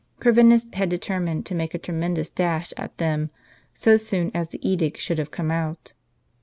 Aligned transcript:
Corvinus 0.19 0.65
had 0.73 0.89
deterijiined 0.89 1.45
to 1.45 1.53
make 1.53 1.75
a 1.75 1.77
tremendous 1.77 2.27
dash 2.27 2.73
at 2.75 2.97
them, 2.97 3.29
so 3.75 3.97
soon 3.97 4.31
as 4.33 4.47
the 4.47 4.67
Edict 4.67 4.97
should 4.97 5.19
have 5.19 5.29
come 5.29 5.51
out. 5.51 5.93